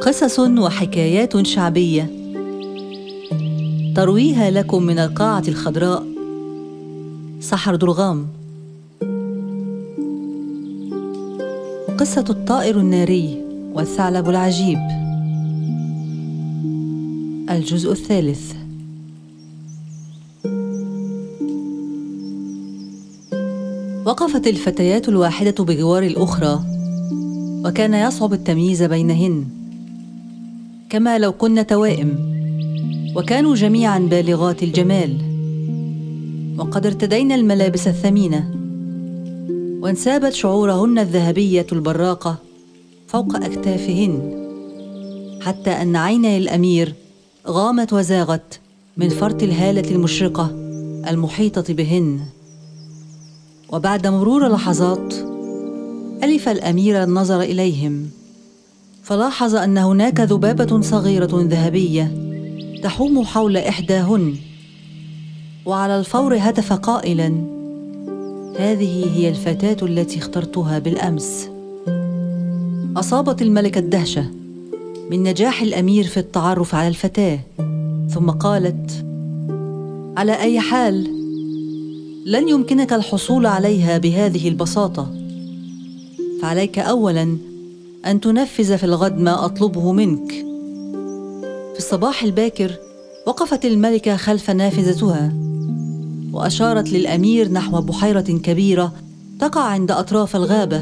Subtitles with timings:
[0.00, 2.10] قصص وحكايات شعبية.
[3.96, 6.06] ترويها لكم من القاعة الخضراء.
[7.40, 8.28] سحر درغام
[11.98, 13.42] قصة الطائر الناري
[13.74, 14.78] والثعلب العجيب.
[17.50, 18.52] الجزء الثالث.
[24.04, 26.75] وقفت الفتيات الواحدة بجوار الأخرى.
[27.66, 29.44] وكان يصعب التمييز بينهن.
[30.90, 32.36] كما لو كن توائم
[33.16, 35.16] وكانوا جميعا بالغات الجمال.
[36.58, 38.50] وقد ارتدين الملابس الثمينة
[39.82, 42.36] وانسابت شعورهن الذهبية البراقة
[43.08, 44.46] فوق أكتافهن
[45.42, 46.94] حتى أن عيني الأمير
[47.46, 48.60] غامت وزاغت
[48.96, 50.50] من فرط الهالة المشرقة
[51.08, 52.20] المحيطة بهن.
[53.68, 55.14] وبعد مرور لحظات
[56.26, 58.10] ألف الأمير النظر إليهم
[59.02, 62.12] فلاحظ أن هناك ذبابة صغيرة ذهبية
[62.82, 64.36] تحوم حول إحداهن
[65.66, 67.26] وعلى الفور هتف قائلا
[68.58, 71.48] هذه هي الفتاة التي اخترتها بالأمس.
[72.96, 74.26] أصابت الملكة الدهشة
[75.10, 77.38] من نجاح الأمير في التعرف على الفتاة
[78.10, 79.04] ثم قالت
[80.16, 81.04] على أي حال
[82.26, 85.25] لن يمكنك الحصول عليها بهذه البساطة.
[86.46, 87.38] فعليك اولا
[88.06, 90.32] أن تنفذ في الغد ما أطلبه منك.
[91.72, 92.72] في الصباح الباكر
[93.26, 95.32] وقفت الملكة خلف نافذتها
[96.32, 98.92] وأشارت للأمير نحو بحيرة كبيرة
[99.40, 100.80] تقع عند أطراف الغابة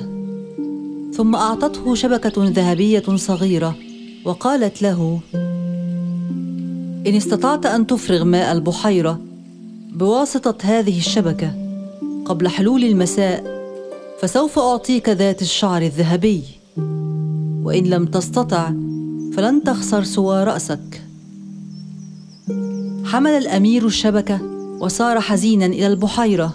[1.12, 3.77] ثم أعطته شبكة ذهبية صغيرة
[4.25, 5.21] وقالت له
[7.06, 9.21] إن استطعت أن تفرغ ماء البحيرة
[9.93, 11.55] بواسطة هذه الشبكة
[12.25, 13.64] قبل حلول المساء
[14.25, 16.42] فسوف أعطيك ذات الشعر الذهبي.
[17.64, 18.70] وإن لم تستطع
[19.37, 21.03] فلن تخسر سوى رأسك.
[23.04, 24.41] حمل الأمير الشبكة
[24.81, 26.54] وسار حزينا إلى البحيرة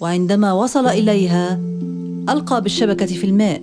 [0.00, 1.60] وعندما وصل إليها
[2.28, 3.62] ألقى بالشبكة في الماء.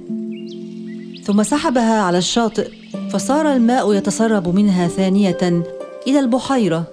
[1.23, 2.71] ثم سحبها على الشاطئ
[3.09, 5.63] فصار الماء يتسرب منها ثانية
[6.07, 6.83] إلى البحيرة.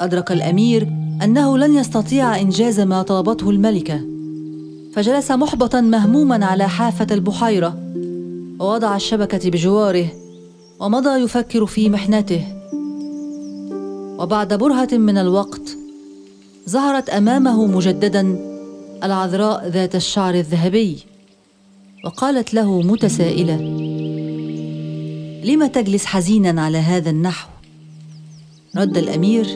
[0.00, 0.88] أدرك الأمير
[1.22, 4.13] أنه لن يستطيع إنجاز ما طلبته الملكة.
[4.94, 7.78] فجلس محبطا مهموما على حافة البحيرة.
[8.60, 10.08] ووضع الشبكة بجواره
[10.80, 12.44] ومضى يفكر في محنته.
[14.18, 15.76] وبعد برهة من الوقت
[16.68, 18.38] ظهرت أمامه مجددا
[19.04, 20.98] العذراء ذات الشعر الذهبي
[22.04, 23.56] وقالت له متسائلة
[25.44, 27.48] لم تجلس حزينا على هذا النحو؟
[28.76, 29.46] رد الأمير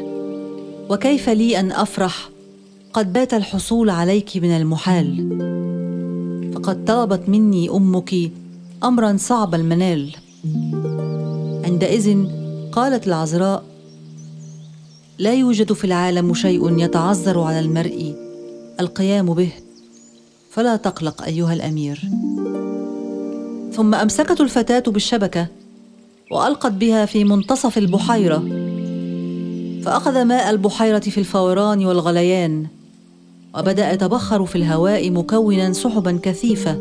[0.90, 2.28] وكيف لي أن أفرح؟
[2.92, 5.28] قد بات الحصول عليك من المحال.
[6.54, 8.14] فقد طلبت مني أمك
[8.84, 10.10] امرا صعب المنال.
[11.64, 12.26] عندئذ
[12.72, 13.64] قالت العذراء
[15.18, 18.14] لا يوجد في العالم شيء يتعذر على المرء
[18.80, 19.52] القيام به
[20.50, 22.00] فلا تقلق أيها الأمير.
[23.72, 25.46] ثم أمسكت الفتاة بالشبكة
[26.30, 28.38] وألقت بها في منتصف البحيرة
[29.84, 32.66] فأخذ ماء البحيرة في الفوران والغليان.
[33.58, 36.78] وبدأ يتبخر في الهواء مكونا سحبا كثيفة.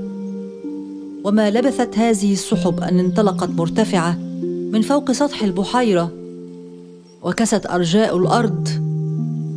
[1.23, 4.17] وما لبثت هذه السحب أن انطلقت مرتفعة
[4.71, 6.11] من فوق سطح البحيرة.
[7.23, 8.67] وكست أرجاء الأرض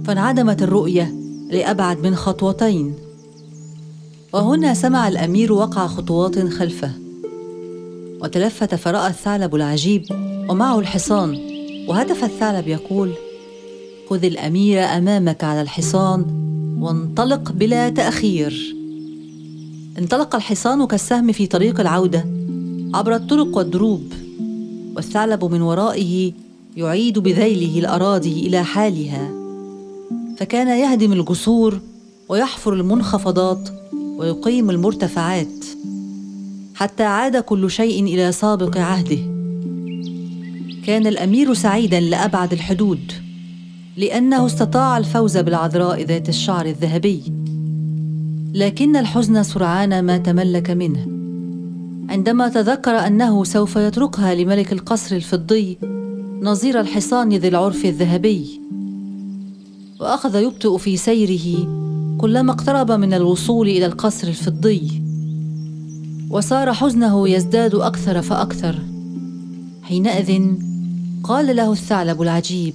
[0.06, 1.14] فانعدمت الرؤية
[1.50, 2.94] لأبعد من خطوتين.
[4.32, 6.90] وهنا سمع الأمير وقع خطوات خلفه.
[8.22, 10.04] وتلفت فراى الثعلب العجيب
[10.48, 11.38] ومعه الحصان.
[11.88, 13.12] وهتف الثعلب يقول
[14.10, 16.39] خذ الأمير أمامك على الحصان
[16.80, 18.76] وانطلق بلا تأخير.
[19.98, 22.26] انطلق الحصان كالسهم في طريق العودة
[22.94, 24.12] عبر الطرق والدروب
[24.96, 26.32] والثعلب من ورائه
[26.76, 29.30] يعيد بذيله الأراضي إلى حالها.
[30.36, 31.80] فكان يهدم الجسور
[32.28, 35.64] ويحفر المنخفضات ويقيم المرتفعات
[36.74, 39.18] حتى عاد كل شيء إلى سابق عهده.
[40.86, 43.12] كان الأمير سعيدا لأبعد الحدود.
[44.00, 47.22] لأنه استطاع الفوز بالعذراء ذات الشعر الذهبي.
[48.54, 51.06] لكن الحزن سرعان ما تملك منه.
[52.12, 55.78] عندما تذكر أنه سوف يتركها لملك القصر الفضي
[56.42, 58.60] نظير الحصان ذي العرف الذهبي.
[60.00, 61.68] وأخذ يبطئ في سيره
[62.18, 65.02] كلما اقترب من الوصول إلى القصر الفضي.
[66.30, 68.78] وصار حزنه يزداد أكثر فأكثر.
[69.82, 70.42] حينئذ
[71.22, 72.74] قال له الثعلب العجيب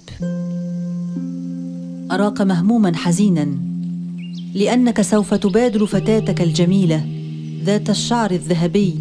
[2.11, 3.47] أراك مهموما حزينا
[4.53, 7.05] لأنك سوف تبادر فتاتك الجميلة
[7.63, 8.95] ذات الشعر الذهبي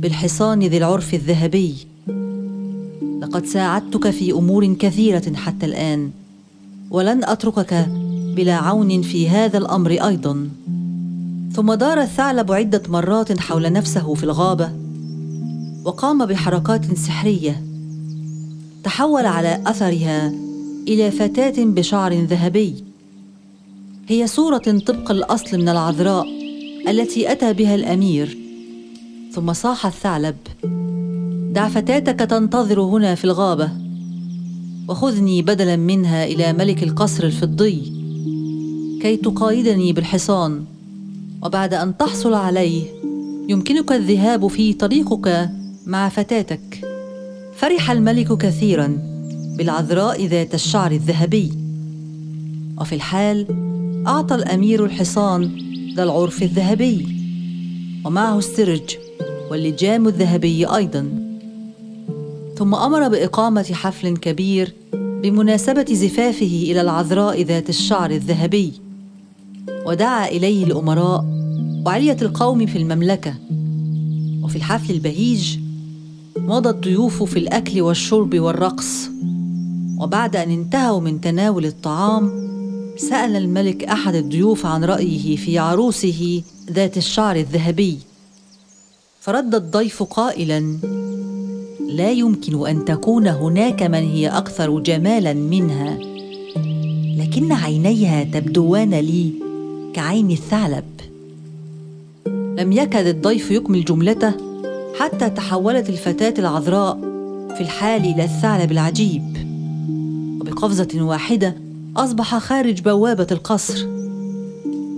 [0.00, 1.74] بالحصان ذي العرف الذهبي.
[3.22, 6.10] لقد ساعدتك في أمور كثيرة حتى الآن
[6.90, 7.88] ولن أتركك
[8.36, 10.48] بلا عون في هذا الأمر أيضا.
[11.52, 14.70] ثم دار الثعلب عدة مرات حول نفسه في الغابة
[15.84, 17.64] وقام بحركات سحرية
[18.84, 20.47] تحول على أثرها
[20.88, 22.74] إلى فتاة بشعر ذهبي.
[24.08, 26.26] هي صورة طبق الأصل من العذراء
[26.88, 28.38] التي أتى بها الأمير.
[29.32, 30.36] ثم صاح الثعلب.
[31.54, 33.70] دع فتاتك تنتظر هنا في الغابة.
[34.88, 37.92] وخذني بدلا منها إلى ملك القصر الفضي.
[39.02, 40.64] كي تقايدني بالحصان.
[41.42, 42.82] وبعد أن تحصل عليه
[43.48, 45.50] يمكنك الذهاب في طريقك
[45.86, 46.80] مع فتاتك.
[47.56, 49.07] فرح الملك كثيرا.
[49.58, 51.52] بالعذراء ذات الشعر الذهبي.
[52.80, 53.46] وفي الحال
[54.06, 55.50] أعطى الأمير الحصان
[55.96, 57.06] ذا العرف الذهبي
[58.04, 58.96] ومعه السرج
[59.50, 61.08] واللجام الذهبي أيضا.
[62.56, 68.72] ثم أمر بإقامة حفل كبير بمناسبة زفافه إلى العذراء ذات الشعر الذهبي.
[69.86, 71.24] ودعا إليه الأمراء
[71.86, 73.34] وعلية القوم في المملكة.
[74.42, 75.58] وفي الحفل البهيج
[76.36, 79.08] مضى الضيوف في الأكل والشرب والرقص.
[80.00, 82.48] وبعد أن انتهوا من تناول الطعام
[82.96, 87.98] سأل الملك أحد الضيوف عن رأيه في عروسه ذات الشعر الذهبي.
[89.20, 90.60] فرد الضيف قائلا
[91.88, 95.98] لا يمكن أن تكون هناك من هي أكثر جمالا منها.
[97.18, 99.32] لكن عينيها تبدوان لي
[99.94, 100.84] كعين الثعلب.
[102.58, 104.32] لم يكد الضيف يكمل جملته
[104.98, 106.98] حتى تحولت الفتاة العذراء
[107.54, 109.37] في الحال إلى الثعلب العجيب.
[110.58, 111.54] وبقفزه واحدة
[111.96, 113.86] أصبح خارج بوابة القصر.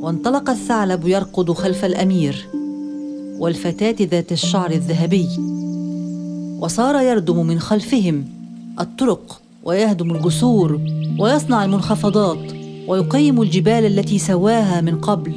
[0.01, 2.47] وانطلق الثعلب يركض خلف الأمير
[3.39, 5.29] والفتاة ذات الشعر الذهبي.
[6.61, 8.25] وصار يردم من خلفهم
[8.81, 10.81] الطرق ويهدم الجسور
[11.19, 12.53] ويصنع المنخفضات
[12.89, 15.33] ويقيم الجبال التي سواها من قبل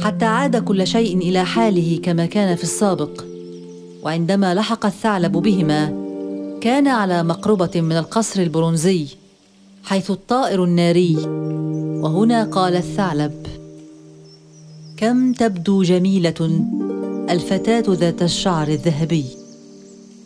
[0.00, 3.24] حتى عاد كل شيء إلى حاله كما كان في السابق.
[4.02, 5.86] وعندما لحق الثعلب بهما
[6.60, 9.19] كان على مقربة من القصر البرونزي.
[9.84, 11.16] حيث الطائر الناري.
[12.02, 13.46] وهنا قال الثعلب
[14.96, 16.64] كم تبدو جميلة
[17.30, 19.24] الفتاة ذات الشعر الذهبي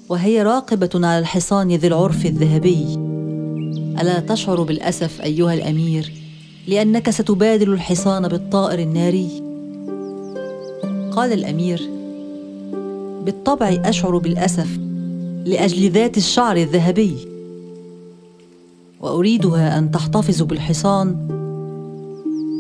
[0.09, 2.85] وهي راقبة على الحصان ذي العرف الذهبي.
[4.01, 6.13] ألا تشعر بالأسف أيها الأمير
[6.67, 9.29] لأنك ستبادل الحصان بالطائر الناري؟
[11.13, 11.91] قال الأمير
[13.25, 14.79] بالطبع أشعر بالأسف
[15.45, 17.34] لأجل ذات الشعر الذهبي.
[19.05, 21.17] وأريدها أن تحتفظ بالحصان.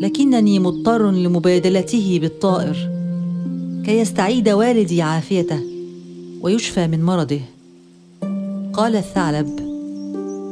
[0.03, 2.77] لكنني مضطر لمبادلته بالطائر
[3.85, 5.61] كي يستعيد والدي عافيته
[6.41, 7.41] ويشفى من مرضه.
[8.73, 9.61] قال الثعلب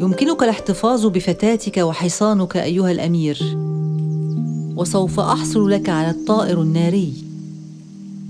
[0.01, 3.39] يمكنك الاحتفاظ بفتاتك وحصانك أيها الأمير
[4.77, 7.13] وسوف أحصل لك على الطائر الناري.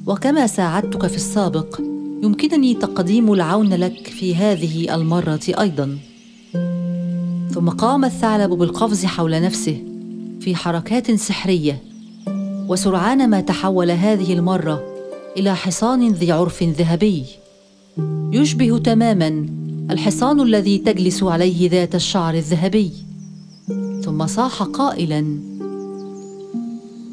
[0.06, 1.80] وكما ساعدتك في السابق
[2.22, 5.98] يمكنني تقديم العون لك في هذه المرة أيضا.
[7.50, 9.84] ثم قام الثعلب بالقفز حول نفسه
[10.40, 11.82] في حركات سحرية
[12.68, 14.82] وسرعان ما تحول هذه المرة
[15.36, 17.24] إلى حصان ذي عرف ذهبي.
[18.32, 19.46] يشبه تماما
[19.90, 22.90] الحصان الذي تجلس عليه ذات الشعر الذهبي.
[24.04, 25.38] ثم صاح قائلا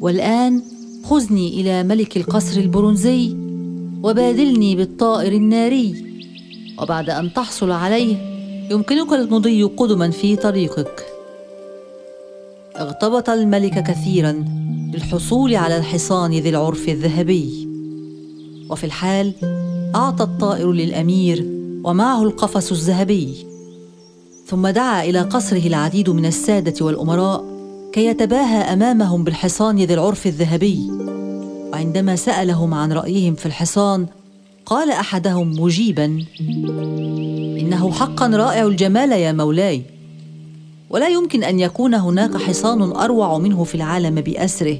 [0.00, 0.62] والآن
[1.04, 3.36] خذني إلى ملك القصر البرونزي
[4.02, 6.04] وبادلني بالطائر الناري.
[6.82, 8.29] وبعد أن تحصل عليه
[8.70, 11.06] يمكنك المضي قدما في طريقك.
[12.76, 14.44] اغتبط الملك كثيرا
[14.94, 17.68] للحصول على الحصان ذي العرف الذهبي.
[18.70, 19.32] وفي الحال
[19.94, 21.46] أعطى الطائر للأمير
[21.84, 23.34] ومعه القفص الذهبي.
[24.46, 27.44] ثم دعا إلى قصره العديد من السادة والأمراء
[27.92, 30.90] كي يتباهى أمامهم بالحصان ذي العرف الذهبي.
[31.72, 34.06] وعندما سألهم عن رأيهم في الحصان
[34.66, 36.24] قال أحدهم مجيبا
[37.80, 39.82] إنه حقا رائع الجمال يا مولاي.
[40.90, 44.78] ولا يمكن أن يكون هناك حصان أروع منه في العالم بأسره.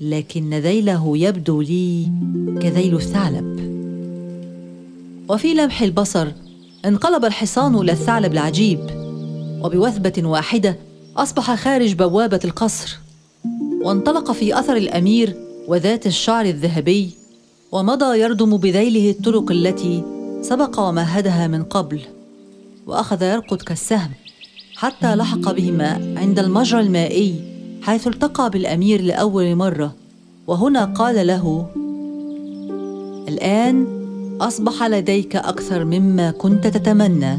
[0.00, 2.08] لكن ذيله يبدو لي
[2.62, 3.58] كذيل الثعلب.
[5.28, 6.28] وفي لمح البصر
[6.84, 8.80] انقلب الحصان إلى الثعلب العجيب.
[9.64, 10.78] وبوثبة واحدة
[11.16, 12.98] أصبح خارج بوابة القصر.
[13.84, 15.36] وانطلق في أثر الأمير
[15.68, 17.10] وذات الشعر الذهبي.
[17.72, 20.02] ومضى يردم بذيله الطرق التي
[20.42, 22.00] سبق ومهدها من قبل
[22.86, 24.10] وأخذ يركض كالسهم
[24.76, 27.34] حتى لحق بهما عند المجرى المائي
[27.82, 29.94] حيث التقى بالأمير لأول مرة.
[30.46, 31.66] وهنا قال له
[33.28, 33.86] الآن
[34.40, 37.38] أصبح لديك أكثر مما كنت تتمنى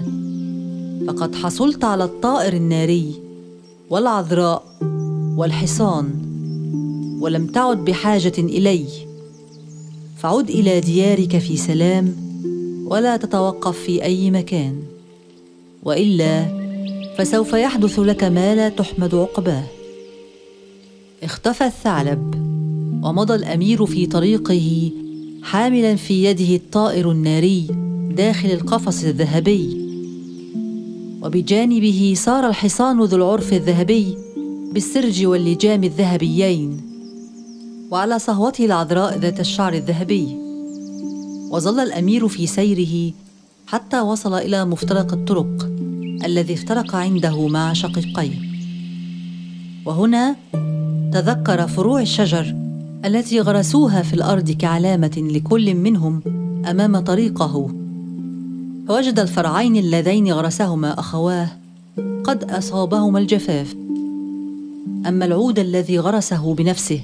[1.07, 3.13] فقد حصلت على الطائر الناري
[3.89, 4.63] والعذراء
[5.37, 6.09] والحصان
[7.21, 8.85] ولم تعد بحاجة إلي
[10.17, 12.22] فعد إلى ديارك في سلام
[12.93, 14.75] ولا تتوقف في أي مكان.
[15.83, 16.45] وإلا
[17.17, 19.63] فسوف يحدث لك ما لا تحمد عقباه.
[21.23, 22.35] اختفى الثعلب
[23.03, 24.91] ومضى الأمير في طريقه
[25.43, 27.67] حاملا في يده الطائر الناري
[28.11, 29.77] داخل القفص الذهبي.
[31.21, 34.17] وبجانبه سار الحصان ذو العرف الذهبي
[34.73, 36.81] بالسرج واللجام الذهبيين
[37.91, 40.42] وعلى صهوته العذراء ذات الشعر الذهبي.
[41.53, 43.13] وظل الأمير في سيره
[43.67, 45.69] حتى وصل إلى مفترق الطرق
[46.25, 48.39] الذي افترق عنده مع شقيقيه.
[49.85, 50.35] وهنا
[51.13, 52.55] تذكر فروع الشجر
[53.05, 56.21] التي غرسوها في الأرض كعلامة لكل منهم
[56.69, 57.69] أمام طريقه.
[58.87, 61.47] فوجد الفرعين اللذين غرسهما أخواه
[62.23, 63.75] قد أصابهما الجفاف.
[65.07, 67.01] أما العود الذي غرسه بنفسه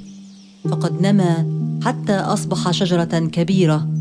[0.70, 1.46] فقد نما
[1.84, 3.99] حتى أصبح شجرة كبيرة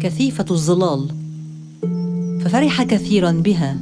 [0.00, 1.08] كثيفة الظلال
[2.44, 3.76] ففرح كثيرا بها.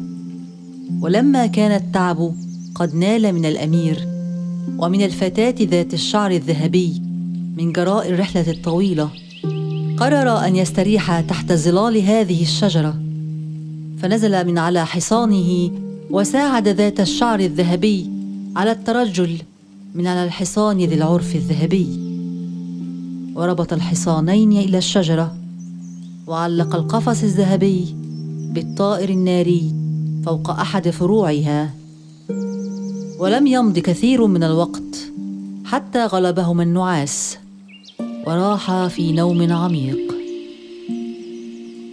[1.00, 2.34] ولما كان التعب
[2.74, 4.08] قد نال من الأمير
[4.78, 7.02] ومن الفتاة ذات الشعر الذهبي
[7.56, 9.10] من جراء الرحلة الطويلة
[9.96, 13.00] قرر أن يستريح تحت ظلال هذه الشجرة.
[13.98, 15.70] فنزل من على حصانه
[16.10, 18.10] وساعد ذات الشعر الذهبي
[18.56, 19.38] على الترجل
[19.94, 21.86] من على الحصان ذي العرف الذهبي.
[23.34, 25.43] وربط الحصانين إلى الشجرة.
[26.26, 27.94] وعلق القفص الذهبي
[28.54, 29.72] بالطائر الناري
[30.26, 31.74] فوق أحد فروعها.
[33.18, 35.10] ولم يمض كثير من الوقت
[35.64, 37.38] حتى غلبهما النعاس
[38.26, 40.14] وراحا في نوم عميق.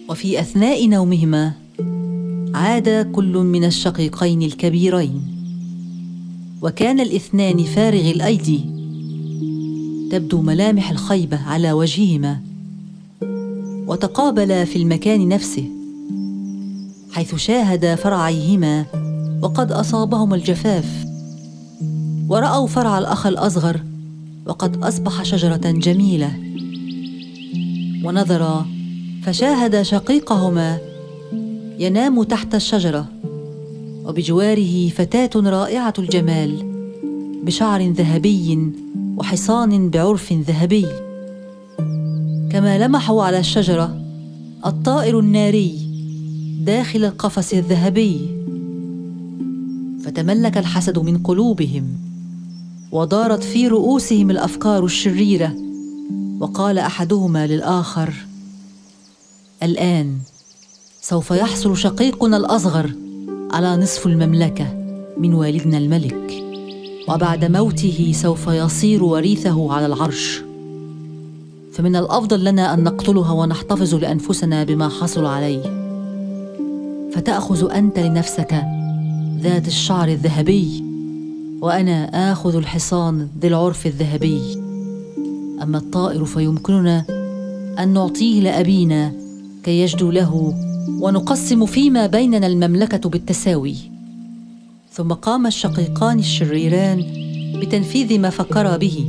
[0.10, 1.52] وفي أثناء نومهما
[2.54, 5.22] عاد كل من الشقيقين الكبيرين.
[6.62, 8.60] وكان الاثنان فارغ الأيدي
[10.12, 12.51] تبدو ملامح الخيبة على وجههما.
[13.92, 15.66] وتقابلا في المكان نفسه
[17.12, 18.86] حيث شاهدا فرعيهما
[19.42, 21.06] وقد اصابهما الجفاف.
[22.30, 23.82] ورأوا فرع الأخ الأصغر
[24.46, 26.32] وقد أصبح شجرة جميلة.
[28.04, 28.66] ونظرا
[29.24, 30.78] فشاهد شقيقهما
[31.80, 33.06] ينام تحت الشجرة
[34.06, 36.72] وبجواره فتاة رائعة الجمال
[37.44, 38.72] بشعر ذهبي
[39.18, 41.11] وحصان بعرف ذهبي.
[42.52, 44.02] كما لمحوا على الشجرة
[44.66, 45.80] الطائر الناري
[46.64, 48.20] داخل القفص الذهبي.
[50.06, 51.88] فتملك الحسد من قلوبهم
[52.92, 55.56] ودارت في رؤوسهم الأفكار الشريرة.
[56.40, 58.14] وقال أحدهما للآخر
[59.64, 60.18] الآن
[61.02, 62.92] سوف يحصل شقيقنا الأصغر
[63.52, 64.74] على نصف المملكة
[65.18, 66.44] من والدنا الملك
[67.10, 70.51] وبعد موته سوف يصير وريثه على العرش.
[71.82, 75.62] فمن الأفضل لنا أن نقتلها ونحتفظ لانفسنا بما حصل عليه.
[77.14, 78.64] فتأخذ أنت لنفسك
[79.40, 80.84] ذات الشعر الذهبي
[81.62, 84.42] وأنا آخذ الحصان ذي العرف الذهبي.
[85.64, 87.06] أما الطائر فيمكننا
[87.80, 89.12] أن نعطيه لأبينا
[89.64, 90.54] كي يجدو له
[91.00, 93.76] ونقسم فيما بيننا المملكة بالتساوي.
[94.92, 97.04] ثم قام الشقيقان الشريران
[97.62, 99.06] بتنفيذ ما فكرا به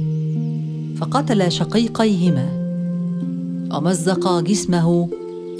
[0.97, 2.62] فقتل شقيقيهما.
[3.73, 5.09] ومزقا جسمه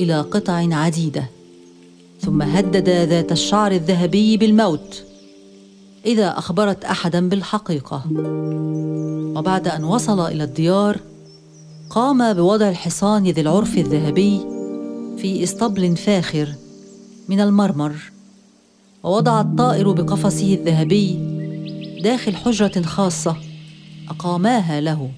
[0.01, 1.25] إلى قطع عديدة
[2.21, 5.05] ثم هدد ذات الشعر الذهبي بالموت
[6.07, 8.05] إذا أخبرت احدا بالحقيقة.
[9.37, 10.99] وبعد أن وصل إلى الديار
[11.91, 14.39] قام بوضع الحصان ذي العرف الذهبي
[15.19, 16.55] في اسطبل فاخر
[17.29, 18.13] من المرمر
[19.03, 21.19] ووضع الطائر بقفصه الذهبي
[22.03, 23.37] داخل حجرة خاصة
[24.09, 25.11] أقاماها له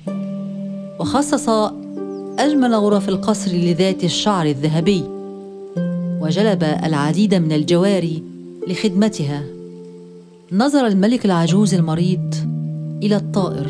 [1.01, 1.49] وخصص
[2.39, 5.05] أجمل غرف القصر لذات الشعر الذهبي
[6.21, 8.23] وجلب العديد من الجواري
[8.69, 9.43] لخدمتها.
[10.53, 12.35] نظر الملك العجوز المريض
[13.03, 13.67] إلى الطائر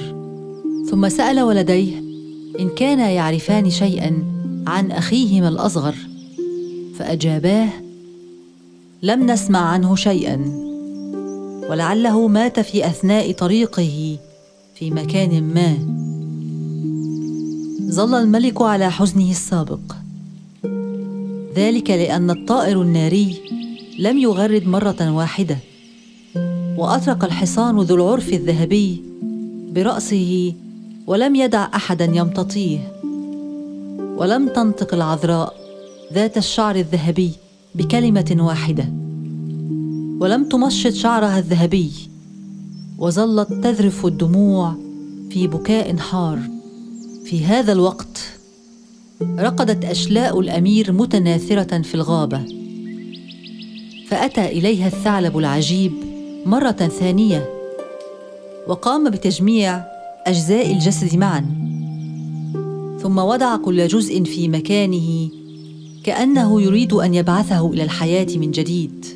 [0.90, 2.02] ثم سأل ولديه
[2.60, 4.24] إن كانا يعرفان شيئا
[4.66, 5.94] عن أخيهما الأصغر
[6.98, 7.68] فأجاباه
[9.02, 10.44] لم نسمع عنه شيئا
[11.70, 14.16] ولعله مات في أثناء طريقه
[14.74, 15.76] في مكان ما.
[17.94, 19.80] ظل الملك على حزنه السابق.
[21.56, 23.36] ذلك لأن الطائر الناري
[23.98, 25.58] لم يغرد مرة واحدة
[26.78, 29.02] وأطرق الحصان ذو العرف الذهبي
[29.74, 30.54] برأسه
[31.06, 32.92] ولم يدع أحدا يمتطيه.
[34.16, 35.54] ولم تنطق العذراء
[36.12, 37.30] ذات الشعر الذهبي
[37.74, 38.92] بكلمة واحدة
[40.20, 41.90] ولم تمشط شعرها الذهبي
[42.98, 44.74] وظلت تذرف الدموع
[45.30, 46.53] في بكاء حار.
[47.24, 48.38] في هذا الوقت
[49.38, 52.44] رقدت أشلاء الأمير متناثرة في الغابة
[54.08, 55.92] فأتى إليها الثعلب العجيب
[56.46, 57.48] مرة ثانية
[58.68, 59.84] وقام بتجميع
[60.26, 61.46] أجزاء الجسد معا
[63.02, 65.28] ثم وضع كل جزء في مكانه
[66.04, 69.06] كأنه يريد أن يبعثه إلى الحياة من جديد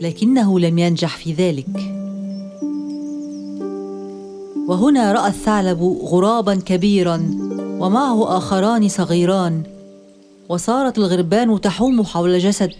[0.00, 2.01] لكنه لم ينجح في ذلك.
[4.72, 7.16] وهنا رأى الثعلب غرابا كبيرا
[7.80, 9.62] ومعه آخران صغيران.
[10.48, 12.70] وصارت الغربان تحوم حول جسد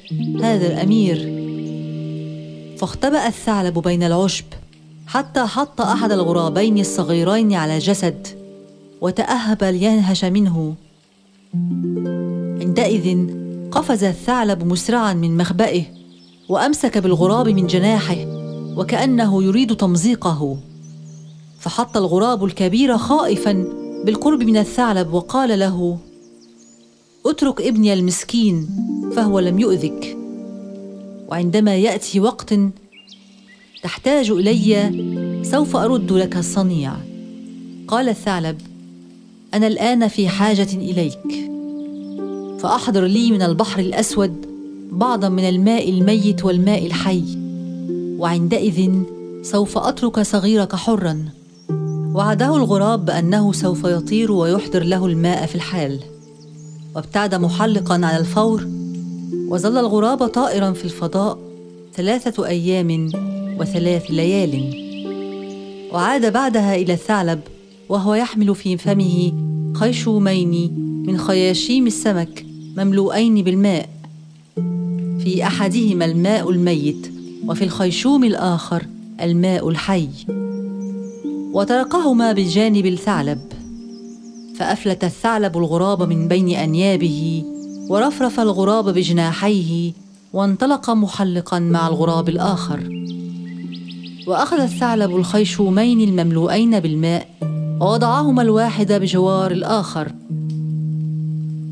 [0.43, 1.17] هذا الأمير.
[2.79, 4.45] فاختبأ الثعلب بين العشب
[5.07, 8.27] حتى حط أحد الغرابين الصغيرين على جسد
[9.01, 10.75] وتأهب لينهش منه.
[12.63, 13.27] عندئذ
[13.71, 15.83] قفز الثعلب مسرعا من مخبئه
[16.49, 18.17] وأمسك بالغراب من جناحه
[18.77, 20.57] وكأنه يريد تمزيقه.
[21.63, 23.65] فحط الغراب الكبير خائفا
[24.05, 25.99] بالقرب من الثعلب وقال له
[27.27, 28.69] اترك ابني المسكين
[29.17, 30.17] فهو لم يؤذك.
[31.29, 32.55] وعندما يأتي وقت
[33.83, 34.91] تحتاج إلي
[35.43, 36.93] سوف أرد لك الصنيع.
[37.89, 38.61] قال الثعلب
[39.55, 41.51] أنا الآن في حاجة إليك.
[42.61, 44.47] فأحضر لي من البحر الأسود
[44.93, 47.25] بعضا من الماء الميت والماء الحي.
[48.19, 48.91] وعندئذ
[49.43, 51.42] سوف أترك صغيرك حرا.
[52.15, 56.01] وعده الغراب بأنه سوف يطير ويحضر له الماء في الحال.
[56.95, 58.69] وابتعد محلقا على الفور
[59.49, 61.39] وظل الغراب طائرا في الفضاء
[61.95, 63.11] ثلاثة أيام
[63.61, 64.75] وثلاث ليال.
[65.93, 67.41] وعاد بعدها إلى الثعلب
[67.89, 69.33] وهو يحمل في فمه
[69.75, 70.75] خيشومين
[71.07, 72.47] من خياشيم السمك
[72.77, 73.89] مملوءين بالماء.
[75.19, 77.13] في أحدهما الماء الميت
[77.49, 78.87] وفي الخيشوم الآخر
[79.21, 80.09] الماء الحي.
[81.53, 83.39] وتركهما بجانب الثعلب
[84.57, 87.45] فأفلت الثعلب الغراب من بين أنيابه
[87.89, 89.93] ورفرف الغراب بجناحيه
[90.33, 92.89] وانطلق محلقا مع الغراب الآخر.
[94.27, 97.29] وأخذ الثعلب الخيشومين المملوءين بالماء
[97.81, 100.13] ووضعهما الواحد بجوار الآخر.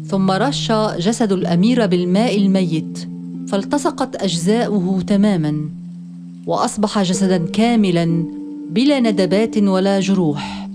[0.06, 3.08] ثم رش جسد الأمير بالماء الميت
[3.48, 5.68] فالتصقت أجزاؤه تماما
[6.46, 8.39] وأصبح جسدا كاملا
[8.70, 10.68] بلا ندبات ولا جروح.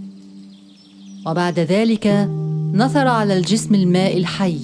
[1.28, 2.08] وبعد ذلك
[2.74, 4.60] نثر على الجسم الماء الحي.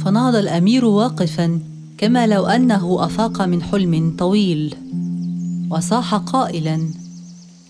[0.00, 1.60] فنهض الأمير واقفا
[1.98, 4.74] كما لو أنه أفاق من حلم طويل.
[5.70, 6.88] وصاح قائلا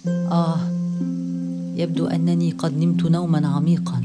[0.06, 0.60] آه
[1.76, 4.02] يبدو أنني قد نمت نوما عميقا.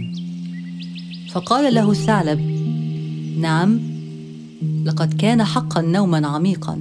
[1.31, 2.39] فقال له الثعلب
[3.39, 3.79] نعم
[4.85, 6.79] لقد كان حقا نوما عميقا.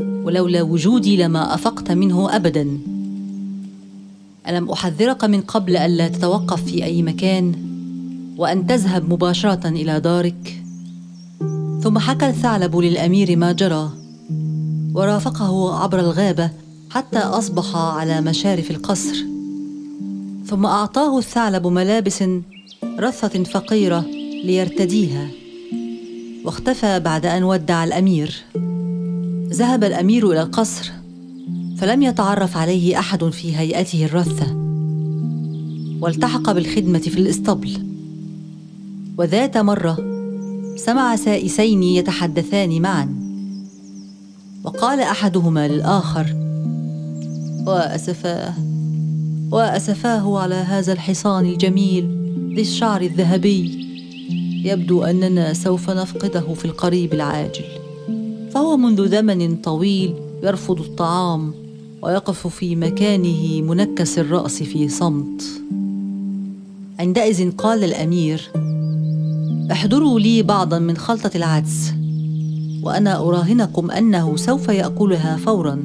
[0.00, 2.78] ولولا وجودي لما أفقت منه ابدا.
[4.48, 7.54] ألم أحذرك من قبل الا تتوقف في أي مكان
[8.36, 10.62] وأن تذهب مباشرة إلى دارك؟
[11.82, 13.90] ثم حكى الثعلب للأمير ما جرى
[14.94, 16.50] ورافقه عبر الغابة
[16.90, 19.16] حتى أصبح على مشارف القصر.
[20.46, 22.24] ثم أعطاه الثعلب ملابس
[22.98, 24.04] رثة فقيرة
[24.44, 25.28] ليرتديها
[26.44, 28.44] واختفى بعد أن ودع الأمير.
[29.52, 30.92] ذهب الأمير إلى القصر
[31.76, 34.56] فلم يتعرف عليه أحد في هيئته الرثة
[36.00, 37.70] والتحق بالخدمة في الإسطبل.
[39.18, 39.98] وذات مرة
[40.76, 43.18] سمع سائسين يتحدثان معا
[44.64, 46.34] وقال أحدهما للآخر
[47.66, 48.54] وأسفاه
[49.50, 52.08] وأسفاه على هذا الحصان الجميل
[52.54, 53.88] ذي الشعر الذهبي.
[54.64, 57.87] يبدو أننا سوف نفقده في القريب العاجل.
[58.50, 61.54] فهو منذ زمن طويل يرفض الطعام
[62.02, 65.42] ويقف في مكانه منكس الرأس في صمت.
[66.98, 68.50] عندئذ قال الأمير
[69.72, 71.92] احضروا لي بعضا من خلطة العدس
[72.82, 75.82] وأنا أراهنكم أنه سوف يأكلها فورا.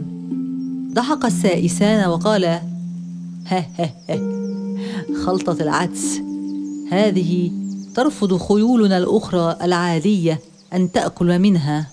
[0.94, 2.62] ضحك السائسان وقال ها
[3.48, 4.20] ها ها
[5.26, 6.22] خلطة العدس
[6.92, 7.52] هذه
[7.96, 10.40] ترفض خيولنا الأخرى العادية
[10.74, 11.93] أن تأكل منها.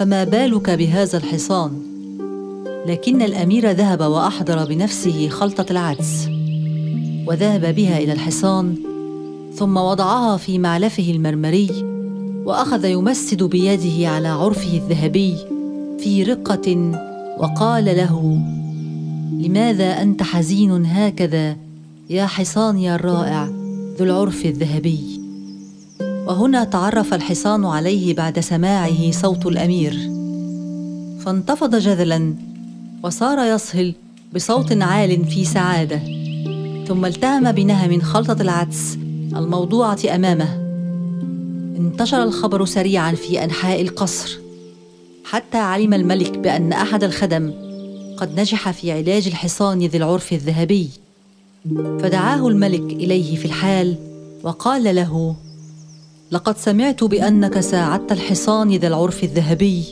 [0.00, 1.70] فما بالك بهذا الحصان؟
[2.86, 6.28] لكن الأمير ذهب وأحضر بنفسه خلطة العدس
[7.26, 8.74] وذهب بها إلى الحصان
[9.54, 11.70] ثم وضعها في معلفه المرمري
[12.44, 15.36] وأخذ يمسد بيده على عرفه الذهبي
[15.98, 16.92] في رقة
[17.38, 18.40] وقال له
[19.32, 21.56] لماذا أنت حزين هكذا
[22.10, 23.44] يا حصاني الرائع
[23.98, 25.19] ذو العرف الذهبي؟
[26.26, 29.92] وهنا تعرف الحصان عليه بعد سماعه صوت الأمير.
[31.24, 32.34] فانتفض جذلا
[33.02, 33.94] وصار يصهل
[34.34, 36.00] بصوت عال في سعادة
[36.88, 38.98] ثم التهم بنهم خلطة العدس
[39.36, 40.54] الموضوعة أمامه.
[41.78, 44.38] انتشر الخبر سريعا في أنحاء القصر
[45.24, 47.52] حتى علم الملك بأن أحد الخدم
[48.16, 50.90] قد نجح في علاج الحصان ذي العرف الذهبي.
[51.74, 53.96] فدعاه الملك إليه في الحال
[54.42, 55.36] وقال له
[56.32, 59.84] لقد سمعت بأنك ساعدت الحصان ذا العرف الذهبي.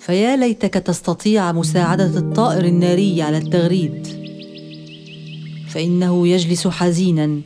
[0.00, 4.06] فيا ليتك تستطيع مساعدة الطائر الناري على التغريد.
[5.68, 7.40] فإنه يجلس حزينا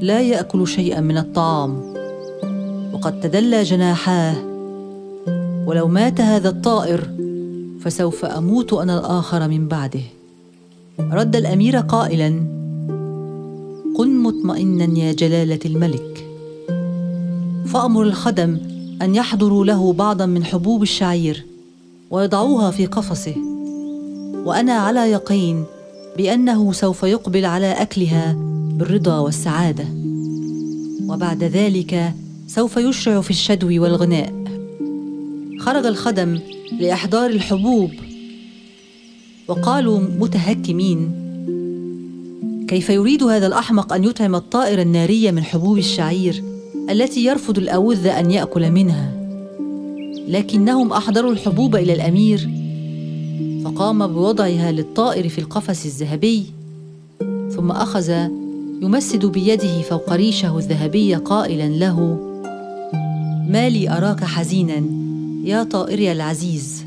[0.00, 1.94] لا يأكل شيئا من الطعام.
[2.94, 4.36] وقد تدلى جناحاه.
[5.66, 7.08] ولو مات هذا الطائر
[7.80, 10.02] فسوف أموت أنا الآخر من بعده.
[11.00, 12.28] رد الأمير قائلا
[13.96, 16.31] كن مطمئنا يا جلالة الملك.
[17.72, 18.58] فأمر الخدم
[19.02, 21.46] أن يحضروا له بعضا من حبوب الشعير
[22.10, 23.34] ويضعوها في قفصه.
[24.44, 25.64] وأنا على يقين
[26.16, 28.36] بأنه سوف يقبل على أكلها
[28.78, 29.84] بالرضا والسعادة.
[31.08, 32.14] وبعد ذلك
[32.46, 34.32] سوف يشرع في الشدو والغناء.
[35.60, 36.38] خرج الخدم
[36.80, 37.90] لإحضار الحبوب.
[39.48, 41.10] وقالوا متهكمين
[42.68, 46.51] كيف يريد هذا الأحمق أن يطعم الطائر الناري من حبوب الشعير؟
[46.90, 49.12] التي يرفض الأوذ أن يأكل منها.
[50.28, 52.50] لكنهم أحضروا الحبوب إلى الأمير
[53.64, 56.44] فقام بوضعها للطائر في القفص الذهبي
[57.56, 58.10] ثم أخذ
[58.82, 62.18] يمسد بيده فوق ريشه الذهبي قائلا له
[63.48, 64.82] ما لي أراك حزينا
[65.44, 66.84] يا طائري العزيز.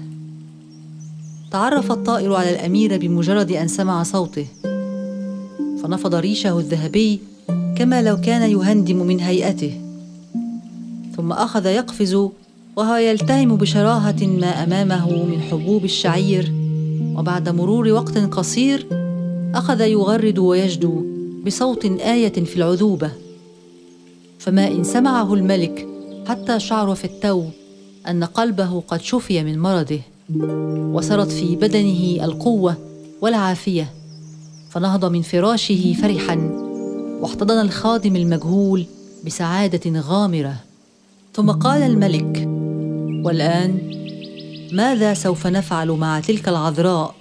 [1.52, 4.46] تعرف الطائر على الأمير بمجرد أن سمع صوته
[5.84, 7.20] فنفض ريشه الذهبي
[7.76, 9.85] كما لو كان يهندم من هيئته.
[11.16, 12.14] ثم أخذ يقفز
[12.76, 16.54] وهو يلتهم بشراهة ما أمامه من حبوب الشعير.
[17.16, 18.88] وبعد مرور وقت قصير
[19.56, 21.04] أخذ يغرد ويجدو
[21.46, 23.12] بصوت آية في العذوبة.
[24.40, 25.88] فما إن سمعه الملك
[26.28, 27.44] حتى شعر في التو
[28.08, 30.02] أن قلبه قد شفي من مرضه.
[30.94, 32.78] وسرت في بدنه القوة
[33.22, 33.94] والعافية.
[34.70, 36.36] فنهض من فراشه فرحا.
[37.22, 38.86] واحتضن الخادم المجهول
[39.26, 40.65] بسعادة غامرة.
[41.36, 42.48] ثم قال الملك
[43.26, 43.78] والآن
[44.72, 47.16] ماذا سوف نفعل مع تلك العذراء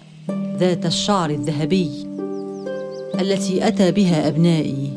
[0.58, 1.90] ذات الشعر الذهبي
[3.20, 4.90] التي أتى بها أبنائي؟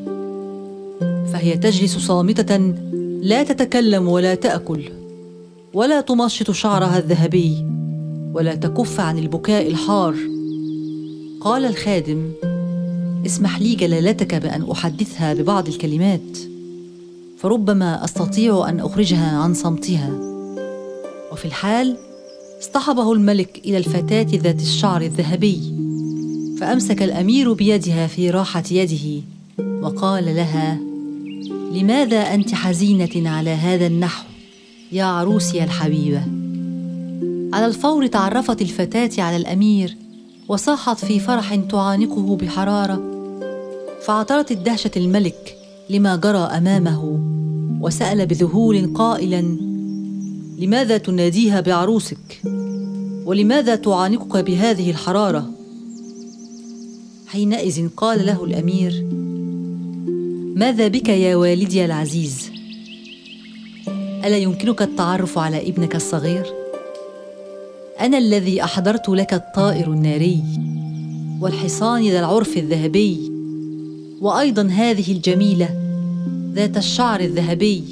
[1.34, 2.58] فهي تجلس صامتة
[3.21, 4.89] لا تتكلم ولا تأكل
[5.73, 7.65] ولا تمشط شعرها الذهبي
[8.34, 10.15] ولا تكف عن البكاء الحار.
[11.41, 12.32] قال الخادم
[13.25, 16.57] اسمح لي جلالتك بأن أحدثها ببعض الكلمات.
[17.38, 20.10] فربما أستطيع أن أخرجها عن صمتها.
[21.32, 21.97] وفي الحال
[22.62, 25.73] اصطحبه الملك إلى الفتاة ذات الشعر الذهبي
[26.60, 29.21] فأمسك الأمير بيدها في راحة يده
[29.82, 30.80] وقال لها
[31.71, 34.26] لماذا أنت حزينة على هذا النحو
[34.91, 36.21] يا عروسي الحبيبة؟
[37.54, 39.97] على الفور تعرفت الفتاة على الأمير
[40.47, 43.02] وصاحت في فرح تعانقه بحرارة
[44.06, 45.57] فعثرت الدهشة الملك
[45.89, 47.19] لما جرى أمامه
[47.82, 49.41] وسأل بذهول قائلا
[50.60, 52.41] لماذا تناديها بعروسك؟
[53.26, 55.50] ولماذا تعانقك بهذه الحرارة؟
[57.28, 59.06] حينئذ قال له الأمير
[60.56, 62.52] ماذا بك يا والدي العزيز؟
[64.26, 66.45] ألا يمكنك التعرف على ابنك الصغير؟
[68.00, 70.43] أنا الذي أحضرت لك الطائر الناري
[71.41, 73.37] والحصان ذا العرف الذهبي
[74.21, 75.69] وأيضا هذه الجميلة
[76.53, 77.84] ذات الشعر الذهبي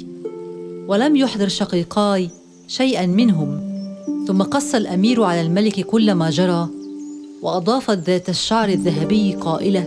[0.88, 2.30] ولم يحضر شقيقاي
[2.68, 3.66] شيئا منهم.
[4.26, 6.68] ثم قص الأمير على الملك كل ما جرى
[7.42, 9.84] واضافت ذات الشعر الذهبي قائلة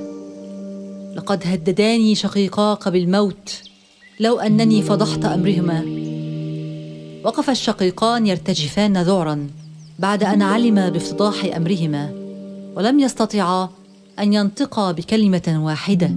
[1.15, 3.61] لقد هدداني شقيقاك بالموت
[4.19, 5.85] لو أنني فضحت أمرهما.
[7.23, 9.47] وقف الشقيقان يرتجفان ذعرا
[9.99, 12.11] بعد أن علما بافتضاح أمرهما
[12.75, 13.69] ولم يستطعا
[14.19, 16.11] أن ينطقا بكلمة واحدة.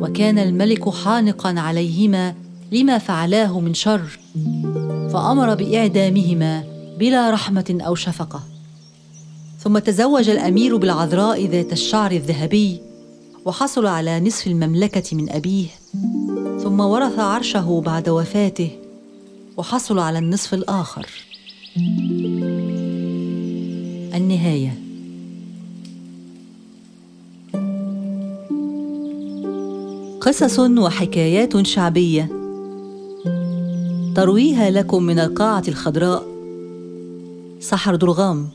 [0.00, 2.34] وكان الملك حانقا عليهما
[2.72, 4.18] لما فعلاه من شر
[5.12, 6.64] فأمر بإعدامهما
[6.98, 8.42] بلا رحمة أو شفقة.
[9.58, 12.80] ثم تزوج الأمير بالعذراء ذات الشعر الذهبي
[13.44, 15.66] وحصل على نصف المملكة من أبيه.
[16.62, 18.70] ثم ورث عرشه بعد وفاته
[19.56, 21.06] وحصل على النصف الآخر.
[24.14, 24.85] النهاية.
[30.26, 32.28] قصص وحكايات شعبية.
[34.14, 36.22] ترويها لكم من القاعة الخضراء
[37.60, 38.48] سحر درغام.